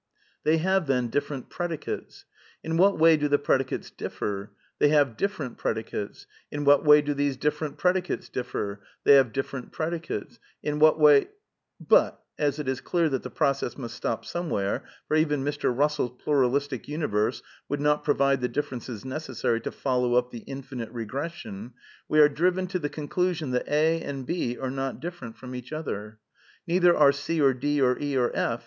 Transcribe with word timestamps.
They 0.43 0.57
have, 0.57 0.87
then, 0.87 1.09
different 1.09 1.51
predicates. 1.51 2.25
In 2.63 2.75
what 2.75 2.97
way 2.97 3.17
do 3.17 3.27
the 3.27 3.37
predicates 3.37 3.91
differ? 3.91 4.49
They 4.79 4.87
have 4.89 5.15
different 5.15 5.59
predicates. 5.59 6.25
In 6.51 6.63
what 6.65 6.83
way 6.83 7.03
do 7.03 7.13
these 7.13 7.37
different 7.37 7.77
predicates 7.77 8.27
dif 8.27 8.47
fer? 8.47 8.79
They 9.03 9.13
have 9.13 9.31
different 9.31 9.71
predicates. 9.71 10.39
In 10.63 10.79
what 10.79 10.99
way 10.99 11.27
But, 11.79 12.19
as 12.39 12.57
it 12.57 12.67
is 12.67 12.81
clear 12.81 13.09
that 13.09 13.21
the 13.21 13.29
process 13.29 13.77
must 13.77 13.93
stop 13.93 14.25
somewhere 14.25 14.83
(for 15.07 15.15
even 15.17 15.43
Mr. 15.43 15.71
Bussell's 15.71 16.19
Pluralistic 16.23 16.87
Universe 16.87 17.43
would 17.69 17.79
not 17.79 18.03
pro 18.03 18.15
vide 18.15 18.41
the 18.41 18.47
differences 18.47 19.05
necessary 19.05 19.61
to 19.61 19.71
follow 19.71 20.15
up 20.15 20.31
the 20.31 20.43
infinite 20.47 20.91
re 20.91 21.05
v^ 21.05 21.09
gression), 21.11 21.73
we 22.09 22.19
are 22.19 22.27
driven 22.27 22.65
to 22.65 22.79
the 22.79 22.89
conclusion 22.89 23.51
that 23.51 23.67
A 23.67 24.01
and 24.01 24.25
D^\ 24.27 24.59
are 24.59 24.71
not 24.71 24.99
different 24.99 25.37
from 25.37 25.53
each 25.53 25.71
other. 25.71 26.17
Neither 26.65 26.97
are 26.97 27.11
C 27.11 27.39
or 27.39 27.53
D 27.53 27.79
or 27.79 27.99
E 27.99 28.17
or 28.17 28.31
F. 28.35 28.59